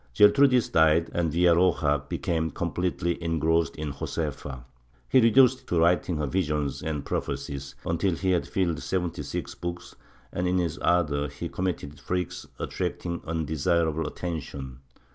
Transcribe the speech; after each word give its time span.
Gertrudis 0.17 0.67
died 0.69 1.11
and 1.13 1.31
Villa 1.31 1.55
roja 1.55 2.09
became 2.09 2.49
completely 2.49 3.21
engrossed 3.23 3.75
in 3.75 3.93
Josefa. 3.93 4.63
He 5.07 5.21
reduced 5.21 5.67
to 5.67 5.77
writing 5.79 6.17
her 6.17 6.25
visions 6.25 6.81
and 6.81 7.05
prophecies, 7.05 7.75
until 7.85 8.15
he 8.15 8.31
had 8.31 8.47
filled 8.47 8.81
seventy 8.81 9.21
six 9.21 9.53
books 9.53 9.95
and, 10.33 10.47
in 10.47 10.57
his 10.57 10.79
ardor, 10.79 11.27
he 11.27 11.49
committed 11.49 11.99
freaks 11.99 12.47
attracting 12.57 13.21
unde 13.27 13.49
sirable 13.49 14.07
attention. 14.07 14.79